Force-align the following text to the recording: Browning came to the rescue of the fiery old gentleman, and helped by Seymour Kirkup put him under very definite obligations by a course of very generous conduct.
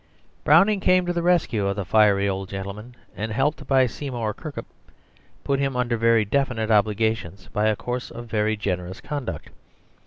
Browning 0.43 0.79
came 0.79 1.05
to 1.05 1.13
the 1.13 1.21
rescue 1.21 1.67
of 1.67 1.75
the 1.75 1.85
fiery 1.85 2.27
old 2.27 2.49
gentleman, 2.49 2.95
and 3.15 3.31
helped 3.31 3.67
by 3.67 3.85
Seymour 3.85 4.33
Kirkup 4.33 4.65
put 5.43 5.59
him 5.59 5.75
under 5.75 5.95
very 5.95 6.25
definite 6.25 6.71
obligations 6.71 7.49
by 7.53 7.67
a 7.67 7.75
course 7.75 8.09
of 8.09 8.25
very 8.25 8.57
generous 8.57 8.99
conduct. 8.99 9.51